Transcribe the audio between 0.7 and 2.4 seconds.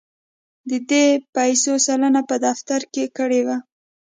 دې پیسو سلنه په